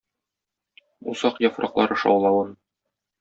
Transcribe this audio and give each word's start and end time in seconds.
Усак 1.13 1.35
яфраклары 1.49 1.99
шаулавын... 2.05 2.51